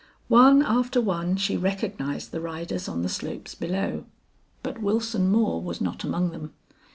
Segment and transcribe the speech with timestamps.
[0.29, 4.05] One after one she recognized the riders on the slopes below,
[4.63, 6.53] but Wilson Moore was not among them.